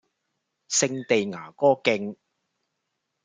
[0.03, 0.03] 聖
[1.07, 2.15] 地牙哥徑